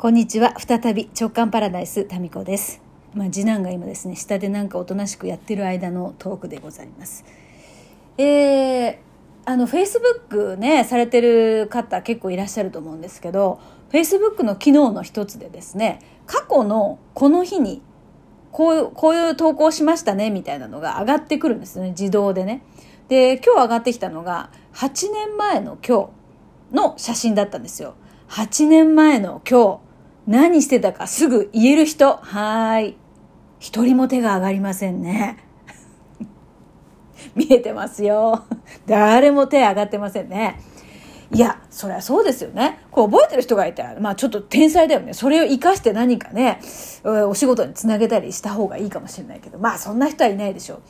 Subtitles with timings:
[0.00, 0.54] こんにちは。
[0.58, 2.80] 再び直感パラダイスタミコです。
[3.12, 7.22] まあ次男が今ですね下でなんかおとなしくやってる間のトークでございます。
[8.16, 8.96] えー、
[9.44, 13.60] あのフェイスブックねされてる方結構いらっしゃると思うんですけど
[13.90, 17.82] フェイスブックの機能の一つでですね過去のこの日に
[18.52, 22.62] こういうこういう投稿しましたねみたいなのが上がってくるんですね自動でね。
[23.08, 26.08] で今日上がってきたのが8年前の今
[26.72, 27.96] 日の写真だったんですよ。
[28.30, 29.89] 8年前の今日
[30.30, 32.14] 何してたかすぐ言える人。
[32.14, 32.96] はーい。
[33.58, 35.38] 一人も手が上がりませんね。
[37.34, 38.44] 見えてますよ。
[38.86, 40.60] 誰も手上がってませんね。
[41.32, 42.78] いや、そりゃそうですよね。
[42.92, 45.14] こう覚えてる人がいたら、まあちょっと天才だよね。
[45.14, 46.60] それを活かして何かね、
[47.02, 50.80] お仕事につなげたりした方がいいかもしれないけど、まあそんな人はいないでしょう。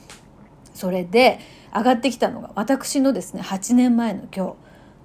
[0.75, 1.39] それで
[1.75, 4.55] 上がってきたのが私のですね、8年前の今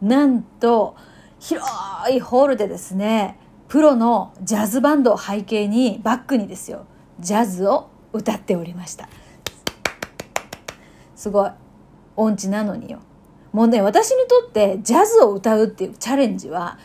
[0.01, 0.97] 日、なんと
[1.39, 1.65] 広
[2.11, 6.85] いホールでですね、プロのジャズバンドを背景にバックにですよ
[7.19, 9.09] ジャズを歌っておりました。
[11.15, 11.51] すごい
[12.15, 12.99] 音痴なのによ。
[13.51, 16.77] もうね私にとってジャズを歌うっていうチャレンジは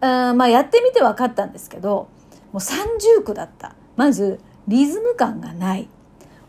[0.00, 2.08] あまあやってみて分かったんですけど
[2.52, 3.74] もう三重苦だった。
[3.96, 5.88] まずリズム感がない。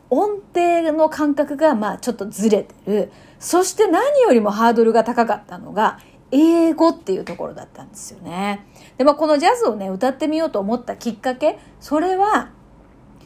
[0.10, 3.12] 音程の感覚がまあちょっとずれてる。
[3.40, 6.00] そして何よりもハードルが高かったのが
[6.34, 8.66] 英語っていうところだったんですよね。
[8.98, 12.50] で、まあ、このジャズをね、歌ってみようと思ったきっかけ、それは、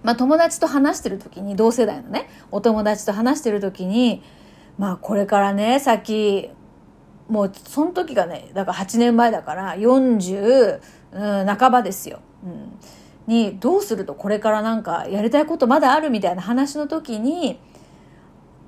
[0.04, 4.22] まあ、友達と話してる時に、同世代のね、お友達と話してる時に、
[4.78, 6.50] まあ、これからね、先、
[7.30, 10.82] もう、その時がね、だから8年前だから、40、
[11.14, 12.20] うん、半ばですよ。
[12.44, 12.80] うん
[13.28, 17.60] にどうするとこれからなんかやりたいことまだあるみたいな話の時に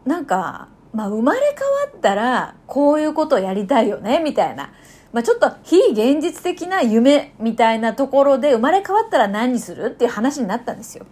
[0.05, 4.73] なんかまあ、生まれ変わったらこういうことをやりたいよねみたいな、
[5.13, 11.05] まあ、ちょっと非現実的な夢みたいなところで生まれ変わったら何するっていう話になったんですよ。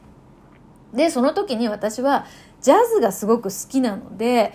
[0.93, 2.25] でその時に私は
[2.61, 4.53] ジャズがすごく好きなので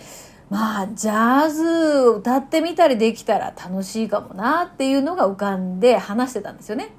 [0.49, 6.89] まあジャズ歌ってみたりできたら楽しいかもなっていうのが浮かんで話してたんですよね。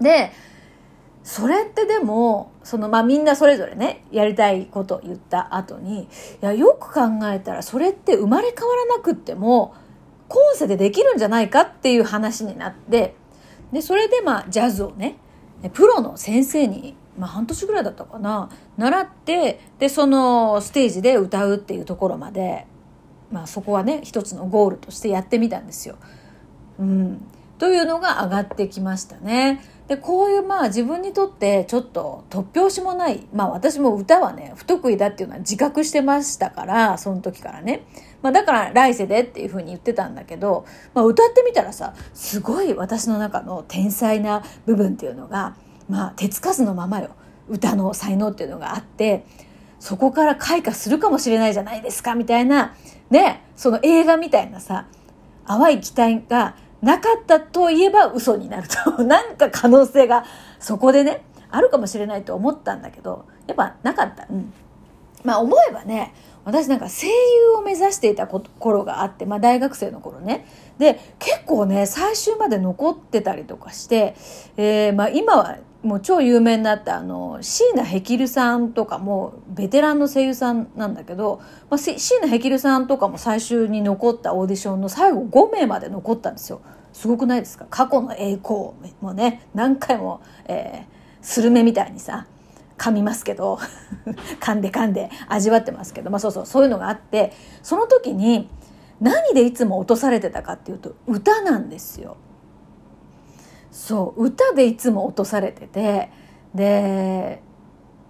[0.00, 0.30] で
[1.30, 6.08] それってでもそのまあみんなそれぞれねやりたいこと言った後にい
[6.40, 7.02] やよく考
[7.32, 9.72] えたらそれって生まれ変わらなくっても
[10.26, 13.14] 今世でできるんじゃないかっていう話になって
[13.72, 15.18] でそれでまあジャズをね
[15.72, 22.66] プロの先生に、まあ、半年ぐらいだったかな習ってでそのステージで歌うっていうところまで、
[23.30, 25.94] まあ、そこはね一つのゴールとしてやってみたんですよ。
[26.80, 27.24] うん、
[27.60, 29.62] というのが上がってきましたね。
[29.86, 37.84] でこういうまあ自分にとってちょっと突拍子もないまあ私も歌はね不得意だっていうのは自覚してましたからその時からね、
[38.22, 45.56] まあ、だから来世でっていうふうに言ってたんだけど、まあ、歌ってみたらさすごい私の中の天才な部分っていうのが
[45.88, 47.10] まあ手つかずのままよ
[47.48, 49.26] 歌の才能っていうのがあって
[49.80, 52.76] そこから開花するかもしれないじゃないですかみたいな
[53.10, 54.86] ねその映画みたいなさ
[55.48, 59.02] 淡い期待がなかったといえば嘘になると。
[59.04, 60.24] なんか可能性が
[60.58, 64.52] そこでねあるかもしれないと思ったんだけどやっぱなかった、うん、
[65.24, 66.14] まあ思えばね
[66.44, 67.12] 私なんか声優
[67.58, 70.46] を目指していた頃があって、まあ、大学生の頃ね。
[70.78, 74.14] で結構ね最終まで残ってたりとかして、
[74.56, 86.60] えーまあ、今はもう超有名になったあの椎名ヘキルさんとかもベテランの声優さんなんだけど、まあ、椎名ヘキルさんとかも最終に残ったオーディションの最後5名まで残ったんですよ
[86.92, 87.66] すごくないですか？
[87.70, 90.84] 過去の栄光もね何回も、えー、
[91.22, 92.26] スルメみたいにさ
[92.76, 93.58] 噛みますけど
[94.40, 97.32] 噛んで噛んで味わってますけどまあそうそうそういうのがあって
[97.62, 98.50] その時に
[99.00, 102.16] 何でいつも落とされてたかっていうと歌なんですよ。
[103.70, 106.10] そう歌でいつも落とされてて
[106.54, 107.42] で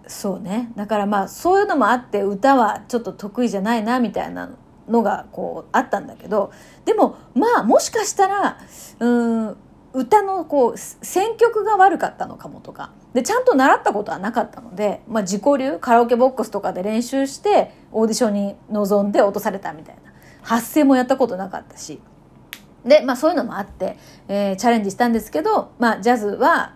[0.06, 0.72] そうね。
[0.76, 4.50] だからまあそういうのもあって歌はちょっと得意じゃないなみたいな
[4.88, 6.53] のがこうあったんだけど
[6.84, 8.59] でもまあもしかしたら
[8.98, 9.56] うん
[9.93, 20.12] 歌のこう選曲が悪かったのかもとかでちゃんと習ったことはなかったので、まあ、自己流カラオケボックスとかで練習してオーディションに臨んで落とされたみたいな
[20.42, 22.01] 発声もやったことなかったし
[22.84, 23.97] で、まあ、そういうのもあって、
[24.28, 26.74] えー、チャレンジしたんですけど、まあ、ジャズは、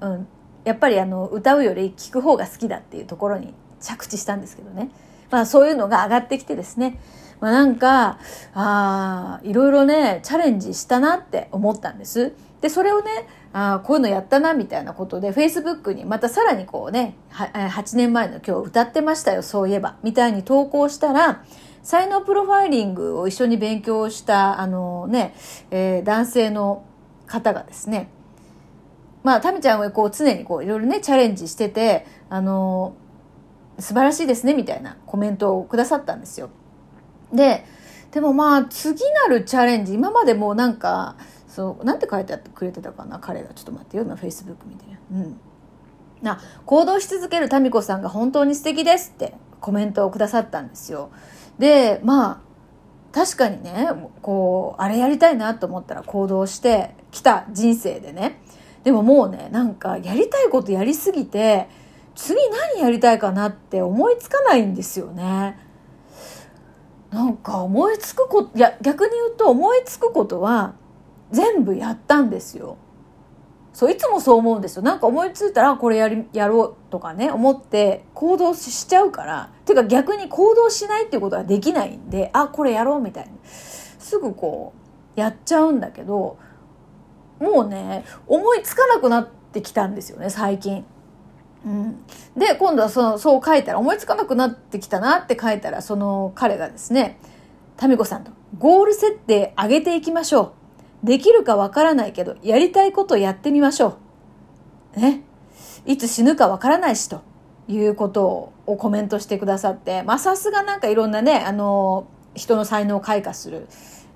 [0.00, 0.26] うん、
[0.64, 4.90] やっぱりあの歌うより聴く方が好きだっていうところに着地したんですけどね、
[5.30, 6.98] まあ、そういうのが上がってきてですね、
[7.40, 8.18] まあ、なんか
[8.54, 12.32] あいろいろねチャレンジしたなって思ったんです。
[12.60, 21.44] でそれをねあこういうのやったなみたいなことでフェイスブックにまたさらにこうね8年前の今日歌ってましたよそういえばみたいに投稿したら
[21.84, 25.34] 才能プロファイリングを一緒に勉強したあのね、
[25.70, 26.84] えー、男性の
[27.26, 28.08] 方がですね
[29.22, 32.96] まあタミちゃんはこう常にこういろいろねチャレンジしててあの
[33.78, 36.50] 素晴らしいですねみたいなコメントをくださったんですよ。
[37.32, 37.64] で
[38.12, 41.16] でもまあ次なるチャレンジ今までもうなんか
[41.48, 43.52] そうなんて書いてくれてたかな彼が。
[43.54, 45.40] ちょっと待ってよ今フェイスブック見てうん。
[46.22, 51.10] な行動し続ける民子さんが本当に素敵ですってコメントをくださったんですよ。
[51.58, 52.40] でまあ
[53.12, 53.88] 確かにね
[54.22, 58.40] こうあれやりたいなと思ったら行動してきた人生でね
[58.82, 61.68] でももうねなんかやりたいことやりすぎて
[62.14, 65.58] 次何やりたいかなって思いつかないんですよね。
[67.10, 70.74] なんか思いつくこといや逆に言うと思いつくことは
[71.30, 72.76] 全部やったんですよ。
[73.74, 74.82] そういつもそう思うんですよ。
[74.82, 79.50] なんか思いついたらこれやりやろうとかね思って行動しちゃうから。
[79.64, 84.72] ていうか逆に行動しないっていうことはできないんであこれやろうみたいにすぐこ
[85.16, 86.38] うやっちゃうんだけど
[87.40, 90.84] もうね思いつかなくなってきたんですよね最近。
[91.64, 92.04] うん、
[92.36, 97.18] で今度はそのそう書いたら思いつかなくなってきたなって書いたらその彼がですね
[97.82, 100.63] 民子さんとゴール設定上げていきましょう。
[101.04, 103.98] できるかわからないけどやりたいことをやってみましょ
[104.96, 105.00] う。
[105.00, 105.22] ね。
[105.86, 107.20] いつ死ぬかわからないしと
[107.68, 113.68] いうことをコメントしてくださってまあさすがなんかいろんなねあの人の才能を開花する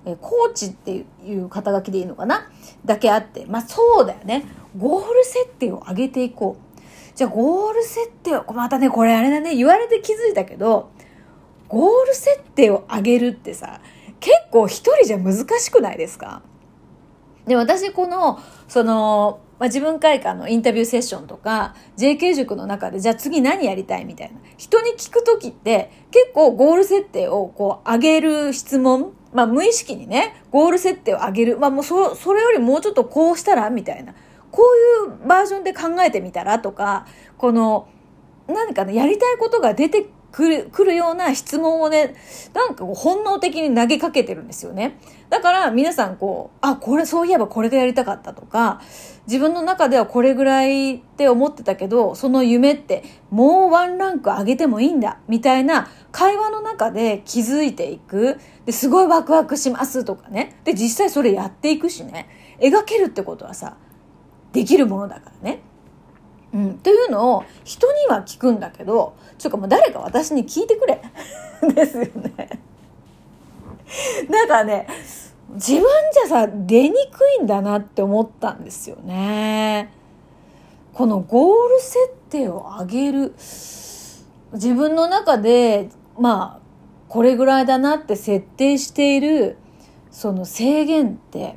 [0.06, 2.50] えコーチっていう肩書きでいいのかな？
[2.84, 4.46] だけあってまあそうだよね。
[4.76, 6.68] ゴール設定を上げていこう。
[7.14, 10.90] じゃあゴール設定を、またね、これあれだね、言われて気づいたけど、
[11.66, 13.80] ゴール設定を上げるってさ、
[14.20, 16.42] 結構一人じゃ難しくないですか？
[17.48, 24.38] で、私この、その、まあ、自分会館のインタビューセッションとか、JK 塾の中で、じゃあ次何やりたいみたいな。
[24.56, 31.58] 人に聞くときって、結構ゴール設定をこう上げる質問まあ無意識にね、ゴール設定を上げる。
[31.58, 34.14] まあもうそ、それよりもうちょっとこうしたらみたいな。
[34.50, 34.62] こ
[35.06, 37.06] ういうバージョンで考えてみたらとか、
[37.36, 37.88] この、
[38.46, 42.14] 何かね、やりたいことが出てくる、くるような質問をね、
[42.54, 44.98] なんか本能的に投げかけてるんですよね。
[45.30, 48.80] だから皆さんこう、あ、これ、そういえばこれがやりたかったとか、
[49.26, 58.38] 自分の中ではこれぐらいって思ってたけど、その夢ってもうワンランク上げてもいいんだ、みたいな会話の中で気づいていく。
[58.64, 60.60] ですごいワクワクしますとかね。
[60.64, 62.28] で、実際それやっていくしね。
[62.60, 63.76] 描けるってことはさ、
[64.52, 65.60] できるものだからね。
[66.52, 71.02] うん、というのを人には聞くんだけどちょっともう誰か私に聞いてくれ
[71.74, 72.60] ですよね。
[74.28, 74.86] なんかね
[75.54, 79.92] 自分じゃさ出にくいんだなって思ったんですよね。
[80.92, 81.96] このゴール設
[82.30, 86.68] 定を上げる自分の中でまあ
[87.08, 89.56] これぐらいだなって設定している
[90.10, 91.56] その制限って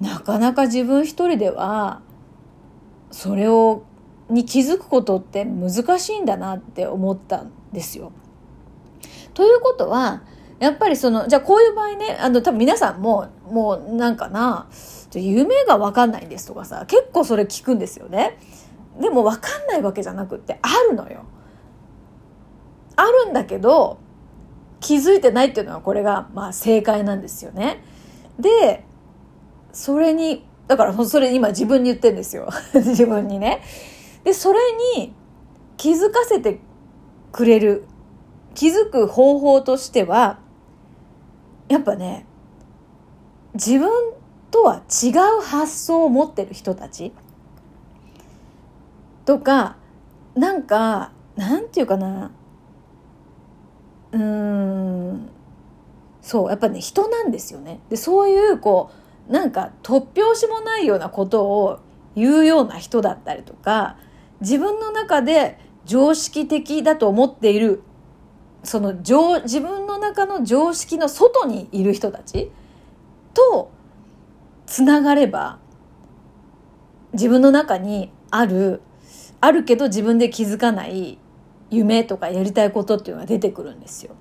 [0.00, 2.00] なかなか自分一人では
[3.10, 3.82] それを
[4.30, 8.12] に気づくことって難しいんだなって思ったんですよ。
[9.34, 10.22] ということは
[10.58, 14.68] やっぱりそのじゃあこういう場合ねあの多分皆さんももうなんかな
[15.14, 18.38] 夢が分かんないんですとかさ結構それ聞くんですよね。
[19.00, 21.24] でも分かんないわけじゃなくってあるのよ。
[22.96, 23.98] あるんだけど
[24.80, 27.82] 気づいてないっていうのはこれがまあ正解なんですよね。
[28.38, 28.84] で
[29.72, 33.62] それにだからそれ今自分に言ってんですよ 自分にね。
[34.24, 34.58] でそれ
[34.96, 35.14] に
[35.76, 36.60] 気づかせて
[37.32, 37.84] くれる
[38.54, 40.40] 気づく方法としては
[41.68, 42.26] やっぱね
[43.54, 43.88] 自分
[44.50, 47.12] とは違う発想を持ってる人たち
[49.24, 49.76] とか
[50.34, 52.32] なんかなんていうかな
[54.12, 55.30] うん
[56.20, 57.80] そうやっぱね人なんですよね。
[57.88, 58.90] でそういうこ
[59.28, 61.78] うなんか突拍子もないようなことを
[62.16, 63.96] 言うような人だったりとか
[64.40, 67.82] 自分の中で常識的だと思っている
[68.62, 72.50] その自分の中の常識の外にいる人たち
[73.32, 73.70] と
[74.66, 75.58] つながれば
[77.12, 78.82] 自分の中にある
[79.40, 81.18] あるけど自分で気づかない
[81.70, 84.14] 夢とかやりたいことっていうのが出てくるんですよ。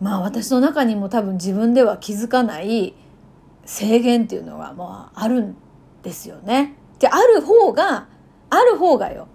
[0.00, 2.94] まあ私の中にも多分自分では気づかない
[3.64, 5.56] 制限っていうのがまああるん
[6.02, 6.76] ですよね。
[7.00, 8.06] である方が
[8.50, 9.28] ある方がよ。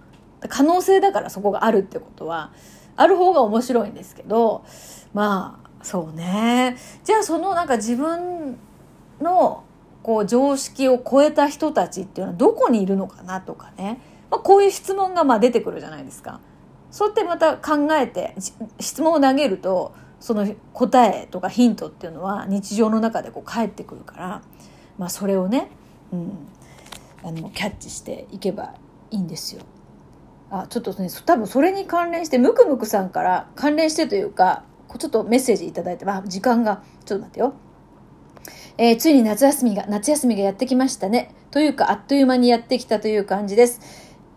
[0.48, 2.52] 可能性だからそこがあるってことは
[2.96, 4.64] ある方が面白いんですけど
[5.14, 6.76] まあそうね。
[7.04, 8.58] じゃあそのなんか自分
[9.20, 9.64] の
[10.02, 16.40] こう常識を超えた人たちっていうのはどこにいるのかなとかね、まあ、こういう質問がまあ出てくるじゃないですか。
[16.90, 18.34] そうやってまた考えて
[18.78, 24.42] 質問を投げるとその答えとかヒントっていうのは日常の中でこう返ってくるから、
[24.96, 25.70] まあ、それをね、
[26.12, 26.48] うん、
[27.22, 28.74] あのキャッチしていけば
[29.14, 29.62] いいんですよ。
[30.50, 34.64] あちょっとね多分それに関連してムクムクさんから関連してというか
[34.98, 37.54] ちょっとメッセージ頂いて、まあ、時間がちょっと待ってよ。
[38.76, 41.34] えー、ついに夏休みが、夏休みがやってきましたね。
[41.50, 43.80] というか、あっという間にやってきたという感じです。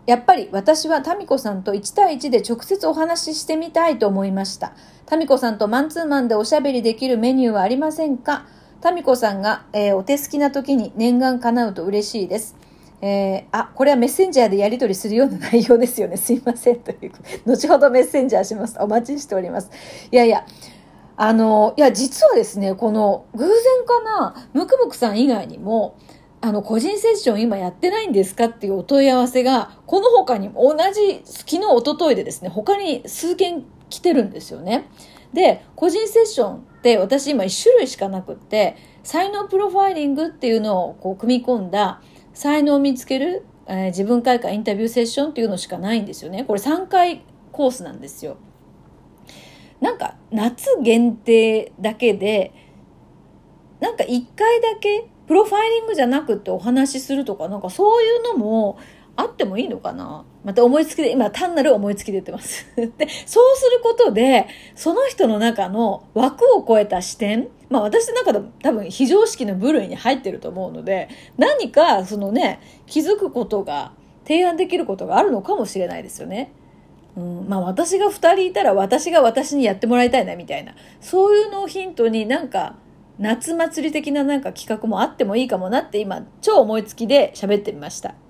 [0.06, 4.72] やっぱり私はタミコさんと1対1で直接お話ししてみたいと思いました。
[5.06, 8.46] タミコさんとマンツーマンでおしゃべりできるメニューはありませんか？
[8.80, 12.56] タミコさんが、えー、お手すきな時に念願叶うと嬉しいです。
[13.00, 16.16] えー、あ、これはメッセンジャーでやり取りするような内容ですよね。
[16.18, 16.76] すいません。
[16.76, 17.12] という、
[17.46, 18.76] 後ほどメッセンジャーします。
[18.80, 19.70] お待ちしております。
[20.10, 20.44] いやいや、
[21.16, 23.54] あの、いや、実はですね、この、偶然
[23.86, 25.94] かな、ムクムクさん以外にも、
[26.40, 34.88] あの、個人セッション今やってないんですかっていうお問い合わせが、この他にも同じ、昨日、一昨日でですね、他に数件来てるんですよね。
[35.32, 42.02] で、個人セッションって私今1種類しかなくって、才能プロファイリングっていうのをこう組み込んだ
[42.38, 46.44] 才能を見つける、えー、自分開花インタビューセッションっていうのしかないんですよね。
[46.44, 48.36] これ3回コースなんですよ。
[49.80, 52.52] なんか夏限定だけで、
[53.80, 58.78] なんか1回だけプロファイリングじゃなくってお話しするとか、なんかそういうのも
[59.18, 60.24] あってもいいのかな？
[60.44, 62.64] また思いつきで、今単なる思いつきで言ってます。
[62.76, 62.86] で、
[63.26, 64.46] そうすることで、
[64.76, 73.90] その人の中の枠を超えた視点、まあ私の中でも多分非常識の部類に入ってると思うので、何かそのね、気づくことが、
[74.22, 76.52] 提案できることがあるのかもしれないですよね。
[77.16, 82.76] うん、まあ私が2人いたら私が私にやってもらいたいなみたいな、そういうのをヒントになんか、
[83.18, 88.14] 夏祭り的ななんか企画もあってもいいかもなって今超思いつきで喋ってみました。